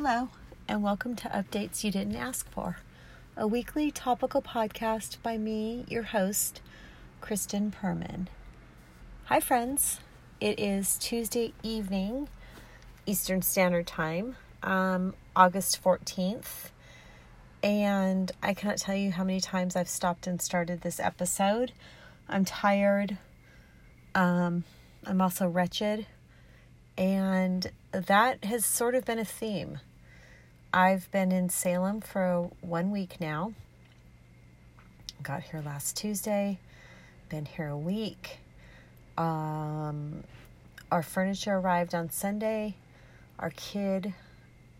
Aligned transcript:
Hello, 0.00 0.28
and 0.68 0.80
welcome 0.80 1.16
to 1.16 1.28
Updates 1.28 1.82
You 1.82 1.90
Didn't 1.90 2.14
Ask 2.14 2.48
For, 2.52 2.76
a 3.36 3.48
weekly 3.48 3.90
topical 3.90 4.40
podcast 4.40 5.20
by 5.24 5.36
me, 5.36 5.84
your 5.88 6.04
host, 6.04 6.62
Kristen 7.20 7.72
Perman. 7.72 8.28
Hi, 9.24 9.40
friends. 9.40 9.98
It 10.40 10.60
is 10.60 10.98
Tuesday 10.98 11.52
evening, 11.64 12.28
Eastern 13.06 13.42
Standard 13.42 13.88
Time, 13.88 14.36
um, 14.62 15.16
August 15.34 15.82
14th, 15.82 16.70
and 17.64 18.30
I 18.40 18.54
cannot 18.54 18.78
tell 18.78 18.94
you 18.94 19.10
how 19.10 19.24
many 19.24 19.40
times 19.40 19.74
I've 19.74 19.88
stopped 19.88 20.28
and 20.28 20.40
started 20.40 20.82
this 20.82 21.00
episode. 21.00 21.72
I'm 22.28 22.44
tired. 22.44 23.18
Um, 24.14 24.62
I'm 25.04 25.20
also 25.20 25.48
wretched. 25.48 26.06
And 26.98 27.70
that 27.92 28.44
has 28.44 28.66
sort 28.66 28.96
of 28.96 29.04
been 29.04 29.20
a 29.20 29.24
theme. 29.24 29.78
I've 30.74 31.08
been 31.12 31.30
in 31.30 31.48
Salem 31.48 32.00
for 32.00 32.50
one 32.60 32.90
week 32.90 33.20
now. 33.20 33.52
Got 35.22 35.44
here 35.44 35.62
last 35.64 35.96
Tuesday, 35.96 36.58
been 37.28 37.46
here 37.46 37.68
a 37.68 37.78
week. 37.78 38.38
Um, 39.16 40.24
our 40.90 41.04
furniture 41.04 41.54
arrived 41.54 41.94
on 41.94 42.10
Sunday. 42.10 42.74
Our 43.38 43.50
kid 43.50 44.12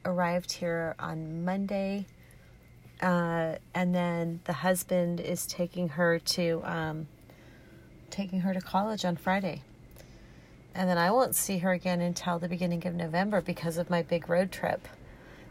arrived 0.04 0.50
here 0.50 0.96
on 0.98 1.44
Monday. 1.44 2.06
Uh, 3.00 3.54
and 3.74 3.94
then 3.94 4.40
the 4.44 4.52
husband 4.52 5.20
is 5.20 5.46
taking 5.46 5.90
her 5.90 6.18
to 6.18 6.62
um, 6.64 7.06
taking 8.10 8.40
her 8.40 8.52
to 8.52 8.60
college 8.60 9.04
on 9.04 9.14
Friday 9.14 9.62
and 10.78 10.88
then 10.88 10.96
I 10.96 11.10
won't 11.10 11.34
see 11.34 11.58
her 11.58 11.72
again 11.72 12.00
until 12.00 12.38
the 12.38 12.48
beginning 12.48 12.86
of 12.86 12.94
November 12.94 13.40
because 13.40 13.78
of 13.78 13.90
my 13.90 14.02
big 14.02 14.28
road 14.28 14.52
trip, 14.52 14.86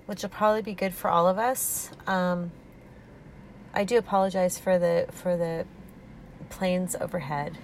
which 0.05 0.23
will 0.23 0.29
probably 0.29 0.61
be 0.61 0.73
good 0.73 0.93
for 0.93 1.09
all 1.09 1.27
of 1.27 1.37
us. 1.37 1.91
Um, 2.07 2.53
I 3.73 3.83
do 3.83 3.97
apologize 3.97 4.57
for 4.57 4.79
the 4.79 5.07
for 5.11 5.35
the 5.35 5.65
planes 6.49 6.95
overhead. 6.95 7.57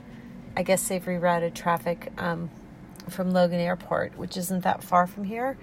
I 0.58 0.64
guess 0.64 0.90
they've 0.90 1.04
rerouted 1.04 1.54
traffic 1.54 2.12
um, 2.18 2.50
from 3.10 3.32
Logan 3.32 3.62
Airport, 3.62 4.18
which 4.18 4.36
isn't 4.36 4.66
that 4.66 4.84
far 4.84 5.08
from 5.08 5.24
here, 5.24 5.58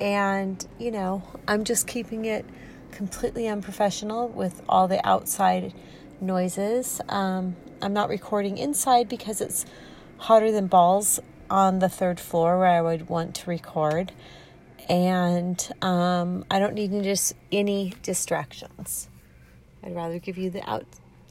and 0.00 0.66
you 0.78 0.90
know 0.90 1.24
I'm 1.46 1.64
just 1.64 1.86
keeping 1.86 2.24
it 2.24 2.46
completely 2.90 3.48
unprofessional 3.48 4.28
with 4.28 4.62
all 4.66 4.88
the 4.88 5.06
outside 5.06 5.74
noises. 6.22 7.02
Um, 7.10 7.56
I'm 7.82 7.92
not 7.92 8.08
recording 8.08 8.56
inside 8.56 9.10
because 9.10 9.42
it's 9.42 9.66
hotter 10.16 10.50
than 10.50 10.68
balls 10.68 11.20
on 11.50 11.78
the 11.78 11.88
third 11.88 12.20
floor 12.20 12.58
where 12.58 12.68
I 12.68 12.80
would 12.80 13.08
want 13.08 13.34
to 13.36 13.50
record. 13.50 14.12
And 14.88 15.70
um, 15.82 16.44
I 16.50 16.58
don't 16.58 16.74
need 16.74 16.92
any, 16.92 17.14
any 17.52 17.94
distractions. 18.02 19.08
I'd 19.82 19.94
rather 19.94 20.18
give 20.18 20.36
you 20.36 20.50
the 20.50 20.68
out, 20.68 20.86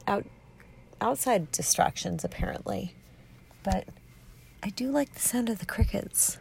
out, 0.08 0.26
outside 1.02 1.52
distractions, 1.52 2.24
apparently. 2.24 2.96
But 3.64 3.88
I 4.64 4.70
do 4.70 4.92
like 4.92 5.14
the 5.14 5.20
sound 5.20 5.50
of 5.50 5.60
the 5.60 5.66
crickets. 5.66 6.38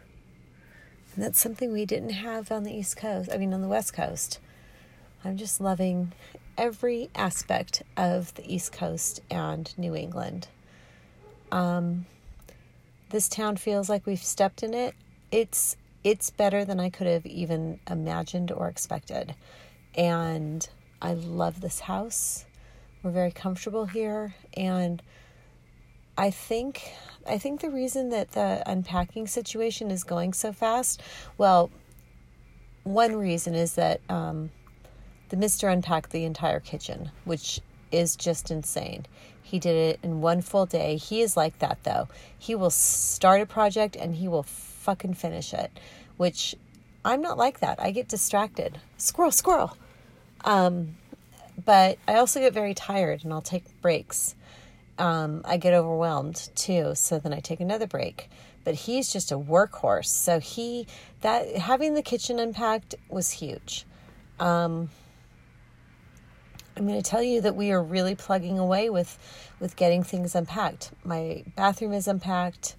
And 1.15 1.23
that's 1.23 1.39
something 1.39 1.71
we 1.71 1.85
didn't 1.85 2.11
have 2.11 2.51
on 2.51 2.63
the 2.63 2.73
East 2.73 2.97
Coast, 2.97 3.29
I 3.31 3.37
mean, 3.37 3.53
on 3.53 3.61
the 3.61 3.67
West 3.67 3.93
Coast. 3.93 4.39
I'm 5.23 5.37
just 5.37 5.61
loving 5.61 6.13
every 6.57 7.09
aspect 7.15 7.83
of 7.95 8.33
the 8.35 8.51
East 8.51 8.71
Coast 8.71 9.21
and 9.29 9.73
New 9.77 9.95
England. 9.95 10.47
Um, 11.51 12.05
this 13.13 13.29
town 13.29 13.55
feels 13.55 13.89
like 13.89 14.07
we've 14.07 14.23
stepped 14.23 14.63
in 14.63 14.73
it. 14.73 14.95
It's 15.31 15.77
it's 16.03 16.31
better 16.31 16.65
than 16.65 16.79
I 16.79 16.89
could 16.89 17.05
have 17.05 17.25
even 17.27 17.79
imagined 17.89 18.51
or 18.51 18.67
expected. 18.67 19.35
And 19.95 20.67
I 20.99 21.13
love 21.13 21.61
this 21.61 21.79
house. 21.79 22.45
We're 23.03 23.11
very 23.11 23.31
comfortable 23.31 23.85
here 23.85 24.33
and 24.57 25.01
I 26.17 26.31
think 26.31 26.91
I 27.27 27.37
think 27.37 27.61
the 27.61 27.69
reason 27.69 28.09
that 28.09 28.31
the 28.31 28.63
unpacking 28.65 29.27
situation 29.27 29.91
is 29.91 30.03
going 30.03 30.33
so 30.33 30.51
fast, 30.51 31.01
well, 31.37 31.69
one 32.83 33.15
reason 33.15 33.53
is 33.53 33.75
that 33.75 34.01
um, 34.09 34.49
the 35.29 35.37
Mister 35.37 35.69
unpacked 35.69 36.09
the 36.09 36.25
entire 36.25 36.59
kitchen, 36.59 37.11
which 37.25 37.61
is 37.93 38.15
just 38.15 38.51
insane. 38.51 39.05
He 39.41 39.59
did 39.59 39.75
it 39.75 39.99
in 40.01 40.21
one 40.21 40.41
full 40.41 40.65
day. 40.65 40.97
He 40.97 41.21
is 41.21 41.37
like 41.37 41.59
that 41.59 41.83
though. 41.83 42.07
He 42.37 42.55
will 42.55 42.71
start 42.71 43.41
a 43.41 43.45
project 43.45 43.95
and 43.95 44.15
he 44.15 44.27
will 44.27 44.43
fucking 44.43 45.13
finish 45.13 45.53
it, 45.53 45.71
which 46.17 46.55
I'm 47.05 47.21
not 47.21 47.37
like 47.37 47.59
that. 47.59 47.79
I 47.79 47.91
get 47.91 48.07
distracted. 48.07 48.79
Squirrel, 48.97 49.31
squirrel. 49.31 49.77
Um, 50.43 50.95
but 51.63 51.99
I 52.07 52.15
also 52.15 52.39
get 52.39 52.53
very 52.53 52.73
tired 52.73 53.23
and 53.23 53.31
I'll 53.31 53.41
take 53.41 53.63
breaks. 53.81 54.35
Um, 54.97 55.41
I 55.45 55.57
get 55.57 55.73
overwhelmed 55.73 56.49
too, 56.55 56.95
so 56.95 57.19
then 57.19 57.33
I 57.33 57.39
take 57.39 57.59
another 57.59 57.87
break. 57.87 58.29
But 58.63 58.75
he's 58.75 59.11
just 59.11 59.31
a 59.31 59.37
workhorse. 59.37 60.07
So 60.07 60.39
he 60.39 60.87
that 61.21 61.57
having 61.57 61.93
the 61.93 62.01
kitchen 62.01 62.39
unpacked 62.39 62.95
was 63.09 63.31
huge. 63.31 63.85
Um, 64.39 64.89
I'm 66.75 66.87
going 66.87 67.01
to 67.01 67.07
tell 67.07 67.21
you 67.21 67.41
that 67.41 67.55
we 67.55 67.71
are 67.71 67.83
really 67.83 68.15
plugging 68.15 68.57
away 68.57 68.89
with 68.89 69.17
with 69.59 69.75
getting 69.75 70.03
things 70.03 70.35
unpacked. 70.35 70.91
My 71.03 71.43
bathroom 71.55 71.93
is 71.93 72.07
unpacked. 72.07 72.75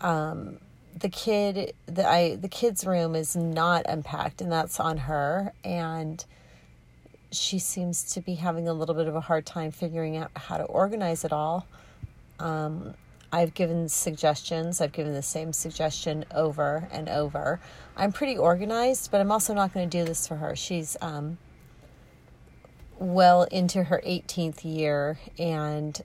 Um, 0.00 0.58
the 0.98 1.08
kid, 1.08 1.74
the 1.86 2.06
I 2.06 2.36
the 2.36 2.48
kid's 2.48 2.84
room 2.84 3.14
is 3.14 3.36
not 3.36 3.86
unpacked, 3.88 4.40
and 4.40 4.50
that's 4.50 4.80
on 4.80 4.98
her. 4.98 5.52
And 5.64 6.24
she 7.30 7.58
seems 7.58 8.02
to 8.14 8.20
be 8.20 8.34
having 8.34 8.66
a 8.66 8.72
little 8.72 8.94
bit 8.94 9.06
of 9.06 9.14
a 9.14 9.20
hard 9.20 9.46
time 9.46 9.70
figuring 9.70 10.16
out 10.16 10.30
how 10.34 10.56
to 10.58 10.64
organize 10.64 11.24
it 11.24 11.32
all. 11.32 11.66
Um, 12.40 12.94
I've 13.32 13.54
given 13.54 13.88
suggestions. 13.88 14.80
I've 14.80 14.90
given 14.90 15.14
the 15.14 15.22
same 15.22 15.52
suggestion 15.52 16.24
over 16.34 16.88
and 16.90 17.08
over. 17.08 17.60
I'm 17.96 18.10
pretty 18.10 18.36
organized, 18.36 19.12
but 19.12 19.20
I'm 19.20 19.30
also 19.30 19.54
not 19.54 19.72
going 19.72 19.88
to 19.88 19.98
do 19.98 20.04
this 20.04 20.26
for 20.26 20.36
her. 20.36 20.56
She's 20.56 20.96
um, 21.00 21.38
well 23.00 23.44
into 23.44 23.84
her 23.84 24.00
18th 24.06 24.62
year 24.62 25.18
and 25.38 26.00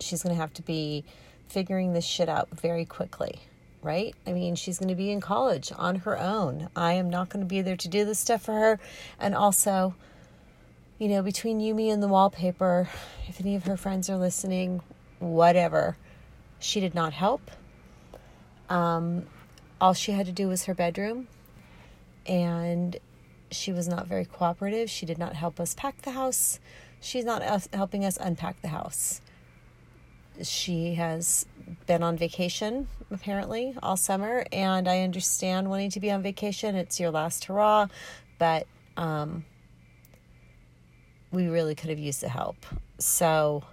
she's 0.00 0.22
going 0.22 0.34
to 0.34 0.40
have 0.40 0.52
to 0.52 0.62
be 0.62 1.04
figuring 1.48 1.92
this 1.92 2.04
shit 2.04 2.28
out 2.28 2.48
very 2.50 2.84
quickly, 2.84 3.40
right? 3.82 4.14
I 4.26 4.32
mean, 4.32 4.56
she's 4.56 4.78
going 4.78 4.88
to 4.88 4.96
be 4.96 5.10
in 5.10 5.20
college 5.20 5.72
on 5.76 5.96
her 5.96 6.18
own. 6.18 6.68
I 6.74 6.94
am 6.94 7.08
not 7.08 7.28
going 7.28 7.44
to 7.44 7.48
be 7.48 7.62
there 7.62 7.76
to 7.76 7.88
do 7.88 8.04
this 8.04 8.18
stuff 8.18 8.42
for 8.42 8.52
her. 8.52 8.80
And 9.18 9.34
also, 9.34 9.94
you 10.98 11.08
know, 11.08 11.22
between 11.22 11.60
you, 11.60 11.74
me, 11.74 11.88
and 11.88 12.02
the 12.02 12.08
wallpaper, 12.08 12.88
if 13.28 13.40
any 13.40 13.54
of 13.54 13.64
her 13.64 13.76
friends 13.76 14.10
are 14.10 14.16
listening, 14.16 14.82
whatever, 15.20 15.96
she 16.58 16.80
did 16.80 16.94
not 16.94 17.12
help. 17.12 17.50
Um, 18.68 19.26
all 19.80 19.94
she 19.94 20.12
had 20.12 20.26
to 20.26 20.32
do 20.32 20.48
was 20.48 20.64
her 20.64 20.74
bedroom. 20.74 21.28
And 22.26 22.96
she 23.54 23.72
was 23.72 23.88
not 23.88 24.06
very 24.06 24.24
cooperative. 24.24 24.90
She 24.90 25.06
did 25.06 25.18
not 25.18 25.34
help 25.34 25.60
us 25.60 25.74
pack 25.74 26.02
the 26.02 26.12
house. 26.12 26.58
She's 27.00 27.24
not 27.24 27.42
helping 27.72 28.04
us 28.04 28.16
unpack 28.20 28.60
the 28.62 28.68
house. 28.68 29.20
She 30.42 30.94
has 30.94 31.46
been 31.86 32.02
on 32.02 32.16
vacation 32.16 32.88
apparently 33.10 33.74
all 33.82 33.96
summer, 33.96 34.44
and 34.52 34.88
I 34.88 35.00
understand 35.00 35.70
wanting 35.70 35.90
to 35.90 36.00
be 36.00 36.10
on 36.10 36.22
vacation. 36.22 36.74
It's 36.74 36.98
your 36.98 37.10
last 37.10 37.44
hurrah, 37.44 37.88
but 38.38 38.66
um, 38.96 39.44
we 41.30 41.46
really 41.46 41.74
could 41.74 41.90
have 41.90 41.98
used 41.98 42.20
the 42.20 42.28
help. 42.28 42.66
So 42.98 43.64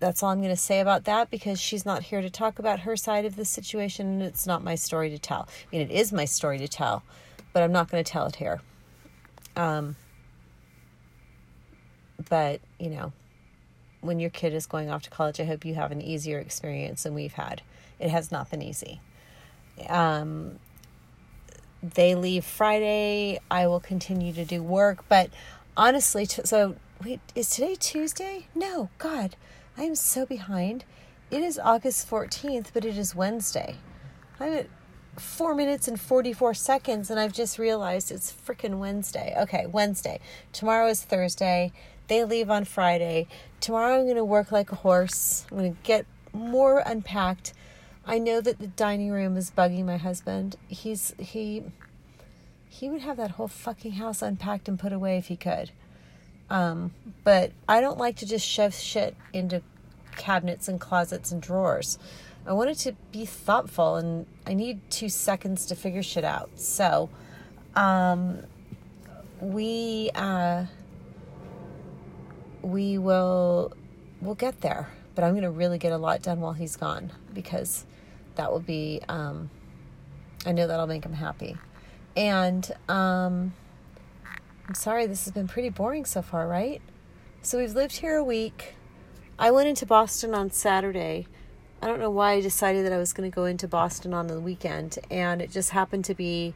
that's 0.00 0.22
all 0.22 0.30
I'm 0.30 0.38
going 0.38 0.50
to 0.50 0.56
say 0.56 0.80
about 0.80 1.04
that 1.04 1.30
because 1.30 1.60
she's 1.60 1.84
not 1.84 2.02
here 2.04 2.22
to 2.22 2.30
talk 2.30 2.58
about 2.58 2.80
her 2.80 2.96
side 2.96 3.26
of 3.26 3.36
the 3.36 3.44
situation 3.44 4.06
and 4.06 4.22
it's 4.22 4.46
not 4.46 4.64
my 4.64 4.74
story 4.74 5.10
to 5.10 5.18
tell. 5.18 5.46
I 5.48 5.76
mean, 5.76 5.82
it 5.82 5.90
is 5.90 6.12
my 6.12 6.24
story 6.24 6.58
to 6.58 6.68
tell, 6.68 7.02
but 7.52 7.62
I'm 7.62 7.72
not 7.72 7.90
going 7.90 8.02
to 8.02 8.10
tell 8.10 8.26
it 8.26 8.36
here. 8.36 8.60
Um, 9.56 9.96
but, 12.28 12.60
you 12.78 12.90
know, 12.90 13.12
when 14.00 14.20
your 14.20 14.30
kid 14.30 14.54
is 14.54 14.66
going 14.66 14.90
off 14.90 15.02
to 15.02 15.10
college, 15.10 15.40
I 15.40 15.44
hope 15.44 15.64
you 15.64 15.74
have 15.74 15.92
an 15.92 16.00
easier 16.00 16.38
experience 16.38 17.02
than 17.02 17.14
we've 17.14 17.32
had. 17.32 17.62
It 17.98 18.10
has 18.10 18.30
not 18.30 18.50
been 18.50 18.62
easy. 18.62 19.00
Um, 19.88 20.58
they 21.82 22.14
leave 22.14 22.44
Friday. 22.44 23.38
I 23.50 23.66
will 23.66 23.80
continue 23.80 24.32
to 24.34 24.44
do 24.44 24.62
work, 24.62 25.04
but 25.08 25.30
honestly, 25.76 26.26
t- 26.26 26.42
so 26.44 26.76
wait, 27.02 27.20
is 27.34 27.50
today 27.50 27.74
Tuesday? 27.74 28.46
No, 28.54 28.90
God, 28.98 29.36
I 29.76 29.84
am 29.84 29.94
so 29.94 30.26
behind. 30.26 30.84
It 31.30 31.42
is 31.42 31.58
August 31.58 32.10
14th, 32.10 32.68
but 32.74 32.84
it 32.84 32.98
is 32.98 33.14
Wednesday. 33.14 33.76
I'm 34.38 34.52
at 34.52 34.66
four 35.18 35.54
minutes 35.54 35.88
and 35.88 36.00
44 36.00 36.54
seconds, 36.54 37.10
and 37.10 37.18
I've 37.18 37.32
just 37.32 37.58
realized 37.58 38.10
it's 38.10 38.32
freaking 38.32 38.78
Wednesday. 38.78 39.34
Okay, 39.38 39.66
Wednesday. 39.66 40.20
Tomorrow 40.52 40.88
is 40.88 41.02
Thursday. 41.02 41.72
They 42.08 42.24
leave 42.24 42.50
on 42.50 42.64
Friday. 42.64 43.28
Tomorrow 43.60 43.98
I'm 43.98 44.04
going 44.04 44.16
to 44.16 44.24
work 44.24 44.50
like 44.50 44.72
a 44.72 44.76
horse. 44.76 45.46
I'm 45.50 45.58
going 45.58 45.74
to 45.74 45.78
get 45.82 46.06
more 46.32 46.82
unpacked. 46.84 47.52
I 48.06 48.18
know 48.18 48.40
that 48.40 48.58
the 48.58 48.66
dining 48.66 49.10
room 49.10 49.36
is 49.36 49.50
bugging 49.50 49.84
my 49.84 49.96
husband. 49.96 50.56
He's, 50.68 51.14
he, 51.18 51.64
he 52.68 52.88
would 52.88 53.02
have 53.02 53.16
that 53.18 53.32
whole 53.32 53.48
fucking 53.48 53.92
house 53.92 54.22
unpacked 54.22 54.68
and 54.68 54.78
put 54.78 54.92
away 54.92 55.18
if 55.18 55.26
he 55.26 55.36
could. 55.36 55.70
Um, 56.48 56.92
but 57.22 57.52
I 57.68 57.80
don't 57.80 57.98
like 57.98 58.16
to 58.16 58.26
just 58.26 58.46
shove 58.46 58.74
shit 58.74 59.14
into 59.32 59.62
cabinets 60.16 60.66
and 60.68 60.80
closets 60.80 61.30
and 61.30 61.40
drawers. 61.40 61.98
I 62.46 62.52
wanted 62.52 62.78
to 62.78 62.92
be 63.12 63.24
thoughtful 63.26 63.96
and 63.96 64.26
I 64.46 64.54
need 64.54 64.80
two 64.90 65.08
seconds 65.08 65.66
to 65.66 65.74
figure 65.74 66.02
shit 66.02 66.24
out. 66.24 66.50
So, 66.56 67.10
um, 67.74 68.38
we, 69.40 70.10
uh, 70.14 70.64
we 72.62 72.98
will, 72.98 73.72
we'll 74.20 74.34
get 74.34 74.60
there, 74.60 74.88
but 75.14 75.24
I'm 75.24 75.32
going 75.32 75.42
to 75.42 75.50
really 75.50 75.78
get 75.78 75.92
a 75.92 75.98
lot 75.98 76.22
done 76.22 76.40
while 76.40 76.52
he's 76.52 76.76
gone 76.76 77.12
because 77.32 77.86
that 78.36 78.50
will 78.50 78.60
be, 78.60 79.00
um, 79.08 79.50
I 80.46 80.52
know 80.52 80.66
that'll 80.66 80.86
make 80.86 81.04
him 81.04 81.12
happy. 81.12 81.56
And, 82.16 82.70
um, 82.88 83.54
I'm 84.66 84.74
sorry, 84.74 85.06
this 85.06 85.24
has 85.24 85.32
been 85.32 85.48
pretty 85.48 85.68
boring 85.68 86.04
so 86.04 86.22
far, 86.22 86.46
right? 86.46 86.80
So 87.42 87.58
we've 87.58 87.74
lived 87.74 87.96
here 87.96 88.16
a 88.16 88.24
week. 88.24 88.74
I 89.38 89.50
went 89.50 89.68
into 89.68 89.86
Boston 89.86 90.34
on 90.34 90.50
Saturday. 90.50 91.26
I 91.82 91.86
don't 91.86 91.98
know 91.98 92.10
why 92.10 92.32
I 92.32 92.40
decided 92.40 92.84
that 92.84 92.92
I 92.92 92.98
was 92.98 93.12
going 93.14 93.30
to 93.30 93.34
go 93.34 93.46
into 93.46 93.66
Boston 93.66 94.12
on 94.12 94.26
the 94.26 94.38
weekend, 94.38 94.98
and 95.10 95.40
it 95.40 95.50
just 95.50 95.70
happened 95.70 96.04
to 96.06 96.14
be 96.14 96.54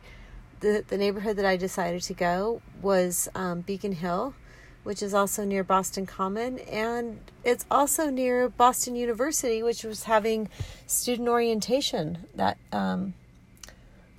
the 0.60 0.84
the 0.86 0.98
neighborhood 0.98 1.36
that 1.36 1.46
I 1.46 1.56
decided 1.56 2.02
to 2.02 2.14
go 2.14 2.60
was 2.82 3.28
um, 3.34 3.62
Beacon 3.62 3.92
Hill, 3.92 4.34
which 4.82 5.02
is 5.02 5.14
also 5.14 5.44
near 5.44 5.64
Boston 5.64 6.04
Common, 6.04 6.58
and 6.58 7.20
it's 7.42 7.64
also 7.70 8.10
near 8.10 8.50
Boston 8.50 8.96
University, 8.96 9.62
which 9.62 9.82
was 9.82 10.04
having 10.04 10.48
student 10.86 11.28
orientation 11.28 12.26
that 12.34 12.58
um, 12.70 13.14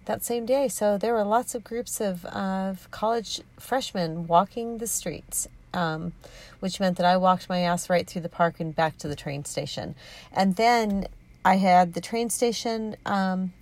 that 0.06 0.24
same 0.24 0.46
day. 0.46 0.68
So 0.68 0.98
there 0.98 1.14
were 1.14 1.24
lots 1.24 1.54
of 1.54 1.64
groups 1.64 2.02
of 2.02 2.26
of 2.26 2.90
college 2.90 3.42
freshmen 3.60 4.26
walking 4.26 4.80
the 4.80 4.88
streets, 4.88 5.48
um, 5.76 6.14
which 6.60 6.80
meant 6.80 6.98
that 6.98 7.06
I 7.06 7.18
walked 7.18 7.50
my 7.50 7.60
ass 7.60 7.90
right 7.90 8.08
through 8.08 8.22
the 8.22 8.30
park 8.30 8.60
and 8.60 8.76
back 8.76 8.98
to 9.00 9.08
the 9.08 9.16
train 9.16 9.46
station. 9.46 9.94
And 10.32 10.56
then 10.56 11.08
I 11.44 11.58
had 11.58 11.94
the 11.94 12.02
train 12.02 12.30
station, 12.30 12.96
um, 13.06 13.54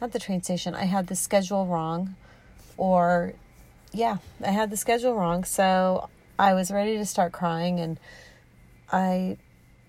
not 0.00 0.12
the 0.12 0.18
train 0.18 0.42
station, 0.42 0.74
I 0.74 0.84
had 0.84 1.06
the 1.06 1.14
schedule 1.14 1.66
wrong, 1.66 2.16
or 2.76 3.34
yeah, 3.92 4.18
I 4.44 4.50
had 4.50 4.70
the 4.70 4.76
schedule 4.76 5.14
wrong. 5.14 5.44
So 5.44 6.08
I 6.38 6.54
was 6.54 6.70
ready 6.70 6.96
to 6.96 7.06
start 7.06 7.32
crying 7.32 7.78
and 7.78 8.00
I 8.90 9.36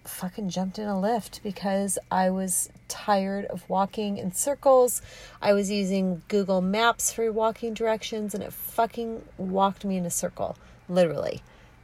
fucking 0.03 0.49
jumped 0.49 0.79
in 0.79 0.87
a 0.87 0.93
Lyft 0.93 1.41
because 1.43 1.99
I 2.09 2.31
was 2.31 2.69
tired 2.87 3.45
of 3.45 3.69
walking 3.69 4.17
in 4.17 4.31
circles. 4.31 5.01
I 5.41 5.53
was 5.53 5.69
using 5.69 6.23
Google 6.27 6.61
Maps 6.61 7.13
for 7.13 7.31
walking 7.31 7.73
directions 7.73 8.33
and 8.33 8.43
it 8.43 8.51
fucking 8.51 9.23
walked 9.37 9.85
me 9.85 9.97
in 9.97 10.05
a 10.05 10.11
circle, 10.11 10.57
literally 10.87 11.41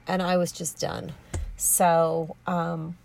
and 0.07 0.22
I 0.22 0.38
was 0.38 0.52
just 0.52 0.80
done. 0.80 1.12
So, 1.57 2.36
um, 2.48 2.98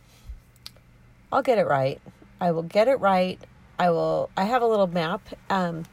I'll 1.32 1.42
get 1.42 1.58
it 1.58 1.66
right. 1.66 2.00
I 2.40 2.50
will 2.52 2.62
get 2.62 2.88
it 2.88 2.98
right. 3.00 3.38
I 3.78 3.90
will. 3.90 4.30
I 4.36 4.44
have 4.44 4.62
a 4.62 4.66
little 4.66 4.86
map. 4.86 5.22
Um, 5.48 5.84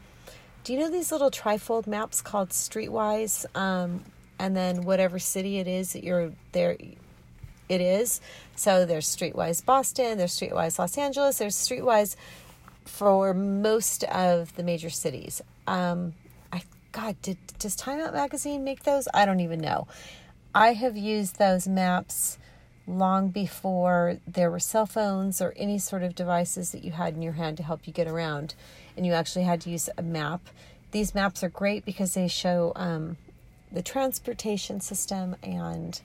do 0.64 0.74
you 0.74 0.80
know 0.80 0.90
these 0.90 1.12
little 1.12 1.32
trifold 1.32 1.88
maps 1.88 2.22
called 2.22 2.50
Streetwise? 2.50 3.46
Um, 3.56 4.04
and 4.40 4.56
then 4.56 4.84
whatever 4.84 5.20
city 5.20 5.60
it 5.60 5.68
is 5.68 5.94
that 5.94 6.04
you're 6.04 6.32
there, 6.52 6.78
it 7.70 7.82
is. 7.82 8.20
So 8.56 8.86
there's 8.86 9.08
Streetwise 9.08 9.64
Boston. 9.64 10.18
There's 10.18 10.38
Streetwise 10.38 10.80
Los 10.80 10.98
Angeles. 10.98 11.38
There's 11.38 11.56
Streetwise 11.56 12.16
for 12.86 13.34
most 13.34 14.04
of 14.06 14.56
the 14.56 14.64
major 14.64 14.90
cities. 14.90 15.42
Um, 15.68 16.14
I 16.52 16.64
God, 16.92 17.16
did 17.22 17.38
does 17.60 17.76
Time 17.76 18.00
Out 18.00 18.14
magazine 18.14 18.64
make 18.64 18.84
those? 18.84 19.08
I 19.14 19.26
don't 19.26 19.40
even 19.40 19.60
know. 19.60 19.88
I 20.54 20.74
have 20.74 20.98
used 20.98 21.38
those 21.38 21.68
maps 21.68 22.38
long 22.88 23.30
before 23.30 24.18
there 24.26 24.50
were 24.50 24.60
cell 24.60 24.86
phones 24.86 25.42
or 25.42 25.54
any 25.58 25.78
sort 25.78 26.04
of 26.04 26.16
devices 26.16 26.72
that 26.72 26.84
you 26.84 26.92
had 26.92 27.14
in 27.16 27.22
your 27.22 27.34
hand 27.34 27.58
to 27.58 27.64
help 27.64 27.86
you 27.86 27.94
get 27.94 28.08
around, 28.08 28.56
and 28.96 29.06
you 29.06 29.14
actually 29.14 29.44
had 29.44 29.62
to 29.62 29.70
use 29.70 29.90
a 29.98 30.02
map. 30.02 30.42
These 30.92 31.14
maps 31.14 31.44
are 31.44 31.50
great 31.50 31.84
because 31.84 32.14
they 32.14 32.28
show 32.30 32.72
um, 32.76 33.18
the 33.72 33.82
transportation 33.82 34.80
system 34.80 35.36
and, 35.44 36.00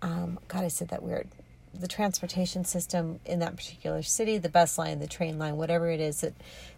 um, 0.00 0.38
God, 0.46 0.64
I 0.64 0.68
said 0.68 0.88
that 0.88 1.02
weird. 1.02 1.28
The 1.74 1.88
transportation 1.88 2.64
system 2.64 3.20
in 3.26 3.40
that 3.40 3.56
particular 3.56 4.02
city, 4.02 4.38
the 4.38 4.48
bus 4.48 4.78
line, 4.78 5.00
the 5.00 5.06
train 5.06 5.38
line, 5.38 5.56
whatever 5.56 5.90
it 5.90 6.00
is 6.00 6.22
that 6.22 6.32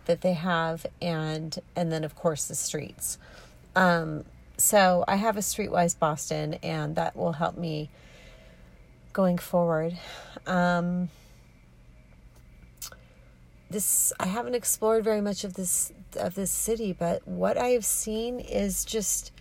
that 0.06 0.22
they 0.22 0.32
have, 0.32 0.84
and 1.00 1.56
and 1.76 1.92
then 1.92 2.02
of 2.02 2.16
course 2.16 2.46
the 2.46 2.56
streets. 2.56 3.18
Um, 3.76 4.24
so 4.58 5.04
I 5.08 5.16
have 5.16 5.36
a 5.36 5.40
Streetwise 5.40 5.98
Boston, 5.98 6.54
and 6.62 6.96
that 6.96 7.16
will 7.16 7.32
help 7.32 7.56
me 7.56 7.90
going 9.12 9.38
forward. 9.38 9.96
Um, 10.46 11.08
this 13.70 14.12
I 14.18 14.26
haven't 14.26 14.54
explored 14.54 15.04
very 15.04 15.20
much 15.20 15.44
of 15.44 15.54
this 15.54 15.92
of 16.16 16.34
this 16.34 16.50
city, 16.50 16.92
but 16.92 17.26
what 17.26 17.56
I 17.56 17.68
have 17.68 17.84
seen 17.84 18.40
is 18.40 18.84
just 18.84 19.32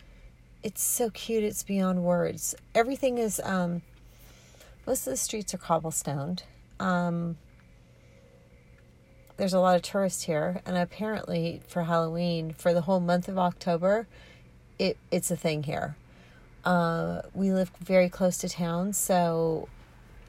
it's 0.63 0.81
so 0.81 1.09
cute. 1.09 1.43
It's 1.43 1.63
beyond 1.63 2.03
words. 2.03 2.55
Everything 2.75 3.17
is 3.17 3.41
um, 3.43 3.81
most 4.85 5.07
of 5.07 5.11
the 5.11 5.17
streets 5.17 5.53
are 5.53 5.57
cobblestoned. 5.57 6.43
Um, 6.79 7.37
there's 9.37 9.53
a 9.53 9.59
lot 9.59 9.75
of 9.75 9.81
tourists 9.81 10.23
here, 10.23 10.61
and 10.65 10.77
apparently 10.77 11.61
for 11.67 11.83
Halloween, 11.83 12.53
for 12.53 12.73
the 12.73 12.81
whole 12.81 12.99
month 12.99 13.27
of 13.27 13.37
October, 13.37 14.07
it 14.79 14.97
it's 15.11 15.31
a 15.31 15.35
thing 15.35 15.63
here. 15.63 15.95
Uh, 16.63 17.21
we 17.33 17.51
live 17.51 17.71
very 17.79 18.09
close 18.09 18.37
to 18.39 18.49
town, 18.49 18.93
so 18.93 19.69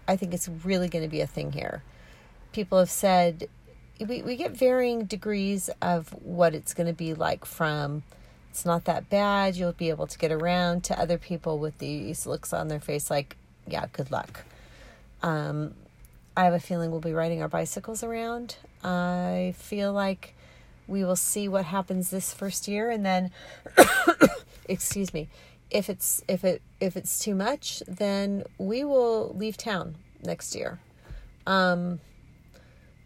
I 0.06 0.16
think 0.16 0.32
it's 0.32 0.48
really 0.48 0.88
going 0.88 1.04
to 1.04 1.10
be 1.10 1.20
a 1.20 1.26
thing 1.26 1.52
here. 1.52 1.82
People 2.52 2.78
have 2.78 2.90
said 2.90 3.48
we, 4.06 4.22
we 4.22 4.36
get 4.36 4.52
varying 4.52 5.04
degrees 5.04 5.70
of 5.82 6.10
what 6.22 6.54
it's 6.54 6.74
going 6.74 6.86
to 6.86 6.92
be 6.92 7.14
like 7.14 7.44
from 7.44 8.02
it's 8.50 8.64
not 8.64 8.84
that 8.86 9.08
bad, 9.10 9.56
you'll 9.56 9.72
be 9.72 9.90
able 9.90 10.06
to 10.06 10.18
get 10.18 10.32
around 10.32 10.84
to 10.84 10.98
other 10.98 11.18
people 11.18 11.58
with 11.58 11.78
these 11.78 12.26
looks 12.26 12.52
on 12.52 12.68
their 12.68 12.80
face 12.80 13.10
like, 13.10 13.36
yeah, 13.66 13.86
good 13.92 14.10
luck. 14.10 14.44
Um, 15.22 15.74
I 16.36 16.44
have 16.44 16.54
a 16.54 16.60
feeling 16.60 16.90
we'll 16.90 17.00
be 17.00 17.12
riding 17.12 17.42
our 17.42 17.48
bicycles 17.48 18.02
around. 18.02 18.56
I 18.82 19.54
feel 19.58 19.92
like 19.92 20.34
we 20.88 21.04
will 21.04 21.16
see 21.16 21.46
what 21.46 21.66
happens 21.66 22.10
this 22.10 22.32
first 22.32 22.66
year 22.66 22.90
and 22.90 23.06
then 23.06 23.30
excuse 24.68 25.12
me 25.14 25.28
if 25.70 25.88
it's 25.90 26.24
if 26.26 26.44
it 26.44 26.62
if 26.80 26.96
it's 26.96 27.18
too 27.18 27.34
much 27.34 27.82
then 27.86 28.42
we 28.56 28.82
will 28.84 29.34
leave 29.36 29.56
town 29.56 29.96
next 30.24 30.54
year. 30.54 30.80
Um 31.46 32.00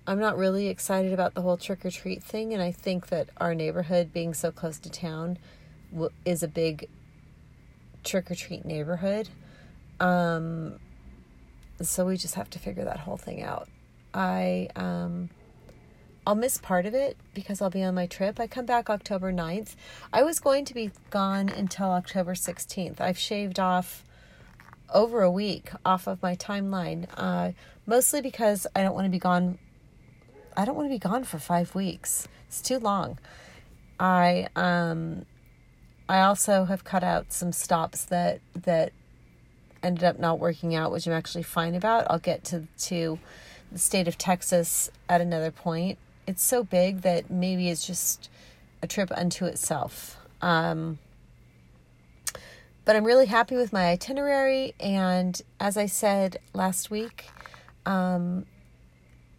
i'm 0.04 0.18
not 0.18 0.36
really 0.36 0.66
excited 0.68 1.12
about 1.12 1.34
the 1.34 1.42
whole 1.42 1.56
trick 1.56 1.84
or 1.84 1.90
treat 1.90 2.20
thing 2.24 2.52
and 2.52 2.60
i 2.60 2.72
think 2.72 3.06
that 3.06 3.28
our 3.36 3.54
neighborhood 3.54 4.12
being 4.12 4.34
so 4.34 4.50
close 4.50 4.80
to 4.80 4.90
town 4.90 5.38
is 6.24 6.42
a 6.42 6.48
big 6.48 6.88
trick 8.02 8.30
or 8.30 8.34
treat 8.34 8.64
neighborhood. 8.64 9.28
Um 10.00 10.78
so 11.80 12.06
we 12.06 12.16
just 12.16 12.34
have 12.34 12.50
to 12.50 12.58
figure 12.58 12.84
that 12.84 13.00
whole 13.00 13.16
thing 13.16 13.42
out. 13.42 13.68
I 14.14 14.68
um 14.76 15.30
I'll 16.24 16.36
miss 16.36 16.56
part 16.58 16.86
of 16.86 16.94
it 16.94 17.16
because 17.34 17.60
I'll 17.60 17.70
be 17.70 17.82
on 17.82 17.96
my 17.96 18.06
trip. 18.06 18.38
I 18.38 18.46
come 18.46 18.64
back 18.64 18.88
October 18.88 19.32
9th. 19.32 19.74
I 20.12 20.22
was 20.22 20.38
going 20.38 20.64
to 20.66 20.74
be 20.74 20.92
gone 21.10 21.48
until 21.48 21.90
October 21.90 22.34
16th. 22.34 23.00
I've 23.00 23.18
shaved 23.18 23.58
off 23.58 24.04
over 24.94 25.22
a 25.22 25.30
week 25.30 25.70
off 25.84 26.06
of 26.06 26.22
my 26.22 26.36
timeline, 26.36 27.06
uh, 27.16 27.52
mostly 27.86 28.20
because 28.20 28.68
I 28.76 28.82
don't 28.82 28.94
want 28.94 29.06
to 29.06 29.10
be 29.10 29.18
gone. 29.18 29.58
I 30.56 30.64
don't 30.64 30.76
want 30.76 30.86
to 30.86 30.94
be 30.94 30.98
gone 30.98 31.24
for 31.24 31.38
five 31.38 31.74
weeks. 31.74 32.28
It's 32.46 32.62
too 32.62 32.78
long. 32.78 33.18
I 33.98 34.46
um, 34.54 35.26
I 36.08 36.20
also 36.20 36.66
have 36.66 36.84
cut 36.84 37.02
out 37.02 37.32
some 37.32 37.50
stops 37.50 38.04
that 38.06 38.40
that 38.54 38.92
ended 39.82 40.04
up 40.04 40.20
not 40.20 40.38
working 40.38 40.74
out, 40.74 40.92
which 40.92 41.06
I'm 41.08 41.12
actually 41.14 41.42
fine 41.42 41.74
about. 41.74 42.06
I'll 42.08 42.20
get 42.20 42.44
to 42.44 42.68
to 42.82 43.18
the 43.72 43.78
state 43.78 44.06
of 44.06 44.18
Texas 44.18 44.90
at 45.08 45.20
another 45.20 45.50
point 45.50 45.98
it's 46.26 46.42
so 46.42 46.64
big 46.64 47.02
that 47.02 47.30
maybe 47.30 47.68
it's 47.68 47.86
just 47.86 48.30
a 48.82 48.86
trip 48.86 49.10
unto 49.14 49.44
itself. 49.44 50.18
Um, 50.40 50.98
but 52.84 52.96
I'm 52.96 53.04
really 53.04 53.26
happy 53.26 53.56
with 53.56 53.72
my 53.72 53.86
itinerary. 53.86 54.74
And 54.80 55.40
as 55.60 55.76
I 55.76 55.86
said 55.86 56.38
last 56.52 56.90
week, 56.90 57.26
um, 57.86 58.46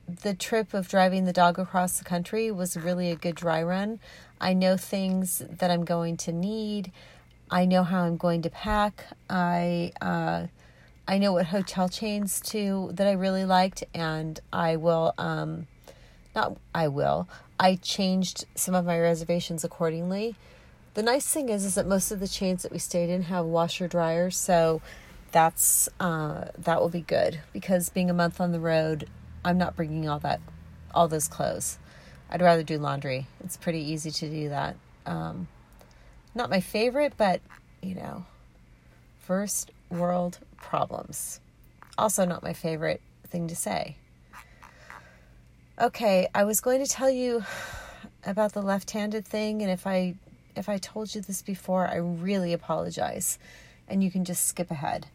the 0.07 0.33
trip 0.33 0.73
of 0.73 0.87
driving 0.87 1.25
the 1.25 1.33
dog 1.33 1.59
across 1.59 1.97
the 1.97 2.05
country 2.05 2.51
was 2.51 2.77
really 2.77 3.09
a 3.09 3.15
good 3.15 3.35
dry 3.35 3.63
run. 3.63 3.99
I 4.39 4.53
know 4.53 4.77
things 4.77 5.41
that 5.49 5.71
I'm 5.71 5.85
going 5.85 6.17
to 6.17 6.31
need. 6.31 6.91
I 7.49 7.65
know 7.65 7.83
how 7.83 8.03
I'm 8.03 8.17
going 8.17 8.41
to 8.43 8.49
pack. 8.49 9.05
I 9.29 9.91
uh, 10.01 10.47
I 11.07 11.17
know 11.17 11.33
what 11.33 11.47
hotel 11.47 11.89
chains 11.89 12.39
to 12.47 12.91
that 12.93 13.07
I 13.07 13.11
really 13.11 13.45
liked, 13.45 13.83
and 13.93 14.39
I 14.51 14.77
will 14.77 15.13
um, 15.17 15.67
not 16.35 16.57
I 16.73 16.87
will. 16.87 17.27
I 17.59 17.75
changed 17.75 18.45
some 18.55 18.75
of 18.75 18.85
my 18.85 18.99
reservations 18.99 19.63
accordingly. 19.63 20.35
the 20.95 21.03
nice 21.03 21.27
thing 21.27 21.49
is, 21.49 21.65
is 21.65 21.75
that 21.75 21.87
most 21.87 22.11
of 22.11 22.19
the 22.19 22.27
chains 22.27 22.63
that 22.63 22.71
we 22.71 22.77
stayed 22.77 23.09
in 23.09 23.23
have 23.23 23.45
washer 23.45 23.87
dryers, 23.87 24.37
so 24.37 24.81
that's 25.31 25.89
uh, 25.99 26.45
that 26.57 26.79
will 26.79 26.89
be 26.89 27.01
good 27.01 27.39
because 27.51 27.89
being 27.89 28.09
a 28.09 28.13
month 28.13 28.39
on 28.39 28.51
the 28.51 28.59
road, 28.59 29.09
I'm 29.43 29.57
not 29.57 29.75
bringing 29.75 30.07
all 30.07 30.19
that, 30.19 30.39
all 30.93 31.07
those 31.07 31.27
clothes. 31.27 31.79
I'd 32.29 32.41
rather 32.41 32.63
do 32.63 32.77
laundry. 32.77 33.27
It's 33.43 33.57
pretty 33.57 33.79
easy 33.79 34.11
to 34.11 34.29
do 34.29 34.49
that. 34.49 34.75
Um, 35.05 35.47
not 36.35 36.49
my 36.49 36.61
favorite, 36.61 37.13
but 37.17 37.41
you 37.81 37.95
know, 37.95 38.25
first 39.19 39.71
world 39.89 40.39
problems. 40.57 41.39
Also, 41.97 42.25
not 42.25 42.43
my 42.43 42.53
favorite 42.53 43.01
thing 43.27 43.47
to 43.47 43.55
say. 43.55 43.97
Okay, 45.81 46.27
I 46.35 46.43
was 46.43 46.61
going 46.61 46.85
to 46.85 46.89
tell 46.89 47.09
you 47.09 47.43
about 48.23 48.53
the 48.53 48.61
left-handed 48.61 49.25
thing 49.25 49.63
and 49.63 49.71
if 49.71 49.87
I 49.87 50.13
if 50.55 50.69
I 50.69 50.77
told 50.77 51.15
you 51.15 51.21
this 51.21 51.41
before, 51.41 51.87
I 51.87 51.95
really 51.95 52.53
apologize. 52.53 53.39
And 53.87 54.03
you 54.03 54.11
can 54.11 54.23
just 54.23 54.45
skip 54.45 54.69
ahead 54.69 55.07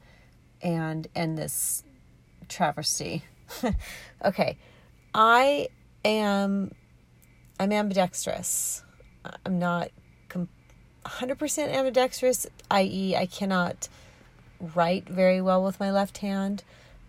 and 0.60 1.06
end 1.14 1.38
this 1.38 1.84
travesty. 2.48 3.22
okay. 4.24 4.58
I 5.14 5.68
am 6.04 6.72
I'm 7.60 7.70
ambidextrous. 7.70 8.82
I'm 9.46 9.60
not 9.60 9.90
100% 11.04 11.72
ambidextrous, 11.72 12.46
i.e., 12.70 13.16
I 13.16 13.26
cannot 13.26 13.88
write 14.60 15.08
very 15.08 15.40
well 15.40 15.62
with 15.62 15.78
my 15.78 15.90
left 15.90 16.18
hand, 16.18 16.64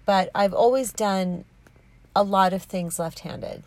but 0.06 0.30
I've 0.36 0.54
always 0.54 0.94
done 0.94 1.46
a 2.16 2.24
lot 2.24 2.54
of 2.54 2.64
things 2.64 3.00
left 3.00 3.20
handed. 3.20 3.64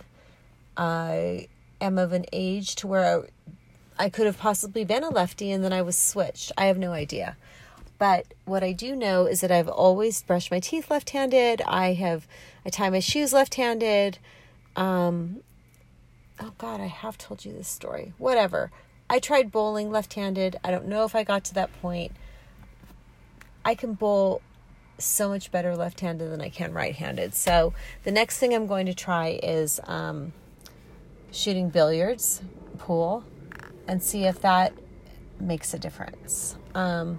I 0.76 1.48
am 1.80 1.98
of 1.98 2.12
an 2.12 2.26
age 2.32 2.74
to 2.76 2.86
where 2.86 3.26
I 3.98 4.08
could 4.08 4.26
have 4.26 4.38
possibly 4.38 4.84
been 4.84 5.04
a 5.04 5.10
lefty 5.10 5.50
and 5.50 5.62
then 5.62 5.72
I 5.72 5.82
was 5.82 5.96
switched. 5.96 6.52
I 6.56 6.66
have 6.66 6.78
no 6.78 6.92
idea. 6.92 7.36
But 7.98 8.26
what 8.44 8.64
I 8.64 8.72
do 8.72 8.96
know 8.96 9.26
is 9.26 9.42
that 9.42 9.52
I've 9.52 9.68
always 9.68 10.22
brushed 10.22 10.50
my 10.50 10.58
teeth 10.58 10.90
left 10.90 11.10
handed. 11.10 11.62
I 11.66 11.92
have, 11.92 12.26
I 12.66 12.70
tie 12.70 12.90
my 12.90 12.98
shoes 12.98 13.32
left 13.32 13.54
handed. 13.54 14.18
Um, 14.74 15.42
oh 16.40 16.52
God, 16.58 16.80
I 16.80 16.86
have 16.86 17.16
told 17.16 17.44
you 17.44 17.52
this 17.52 17.68
story. 17.68 18.12
Whatever. 18.18 18.72
I 19.08 19.18
tried 19.18 19.52
bowling 19.52 19.90
left 19.90 20.14
handed. 20.14 20.56
I 20.64 20.70
don't 20.70 20.88
know 20.88 21.04
if 21.04 21.14
I 21.14 21.22
got 21.22 21.44
to 21.44 21.54
that 21.54 21.70
point. 21.80 22.12
I 23.64 23.74
can 23.74 23.94
bowl 23.94 24.42
so 24.98 25.28
much 25.28 25.50
better 25.50 25.76
left 25.76 26.00
handed 26.00 26.30
than 26.30 26.40
I 26.40 26.48
can 26.48 26.72
right 26.72 26.94
handed. 26.94 27.34
So 27.34 27.74
the 28.04 28.12
next 28.12 28.38
thing 28.38 28.54
I'm 28.54 28.66
going 28.66 28.86
to 28.86 28.94
try 28.94 29.40
is 29.42 29.80
um, 29.84 30.32
shooting 31.30 31.70
billiards, 31.70 32.42
pool, 32.78 33.24
and 33.88 34.02
see 34.02 34.24
if 34.24 34.40
that 34.42 34.72
makes 35.40 35.74
a 35.74 35.78
difference. 35.78 36.56
Um, 36.74 37.18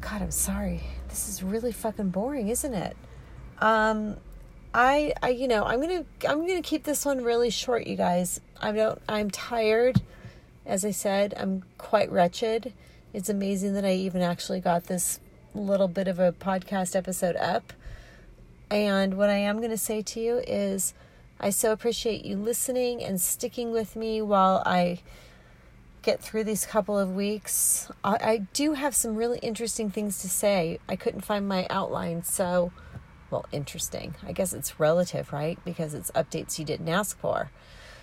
God, 0.00 0.20
I'm 0.22 0.30
sorry. 0.30 0.82
This 1.08 1.28
is 1.28 1.42
really 1.42 1.72
fucking 1.72 2.10
boring, 2.10 2.48
isn't 2.48 2.74
it? 2.74 2.96
Um, 3.58 4.16
I, 4.74 5.14
I, 5.22 5.30
you 5.30 5.48
know, 5.48 5.64
I'm 5.64 5.80
gonna, 5.80 6.04
I'm 6.28 6.46
gonna 6.46 6.60
keep 6.60 6.84
this 6.84 7.06
one 7.06 7.22
really 7.22 7.50
short, 7.50 7.86
you 7.86 7.96
guys. 7.96 8.40
I 8.60 8.72
don't, 8.72 9.00
I'm 9.08 9.30
tired. 9.30 10.02
As 10.66 10.84
I 10.84 10.90
said, 10.90 11.34
I'm 11.36 11.62
quite 11.78 12.10
wretched. 12.10 12.72
It's 13.14 13.28
amazing 13.28 13.74
that 13.74 13.84
I 13.84 13.92
even 13.92 14.22
actually 14.22 14.58
got 14.58 14.84
this 14.84 15.20
little 15.54 15.86
bit 15.86 16.08
of 16.08 16.18
a 16.18 16.32
podcast 16.32 16.96
episode 16.96 17.36
up. 17.36 17.72
And 18.68 19.16
what 19.16 19.30
I 19.30 19.36
am 19.36 19.58
going 19.58 19.70
to 19.70 19.78
say 19.78 20.02
to 20.02 20.20
you 20.20 20.42
is, 20.48 20.94
I 21.38 21.50
so 21.50 21.70
appreciate 21.70 22.24
you 22.24 22.36
listening 22.36 23.04
and 23.04 23.20
sticking 23.20 23.70
with 23.70 23.94
me 23.94 24.20
while 24.20 24.64
I 24.66 24.98
get 26.02 26.20
through 26.20 26.42
these 26.42 26.66
couple 26.66 26.98
of 26.98 27.14
weeks. 27.14 27.88
I, 28.02 28.18
I 28.20 28.38
do 28.52 28.72
have 28.72 28.96
some 28.96 29.14
really 29.14 29.38
interesting 29.38 29.90
things 29.90 30.20
to 30.22 30.28
say. 30.28 30.80
I 30.88 30.96
couldn't 30.96 31.20
find 31.20 31.46
my 31.46 31.68
outline, 31.70 32.24
so 32.24 32.72
well, 33.30 33.46
interesting. 33.52 34.16
I 34.26 34.32
guess 34.32 34.52
it's 34.52 34.80
relative, 34.80 35.32
right? 35.32 35.56
Because 35.64 35.94
it's 35.94 36.10
updates 36.10 36.58
you 36.58 36.64
didn't 36.64 36.88
ask 36.88 37.16
for. 37.16 37.52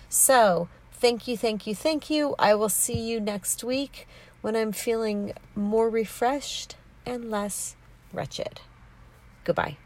So, 0.08 0.68
thank 0.90 1.28
you, 1.28 1.36
thank 1.36 1.66
you, 1.66 1.74
thank 1.74 2.08
you. 2.08 2.34
I 2.38 2.54
will 2.54 2.70
see 2.70 2.98
you 2.98 3.20
next 3.20 3.62
week 3.62 4.06
when 4.42 4.54
I'm 4.54 4.72
feeling 4.72 5.32
more 5.54 5.88
refreshed 5.88 6.76
and 7.06 7.30
less 7.30 7.74
wretched. 8.12 8.60
Goodbye. 9.44 9.78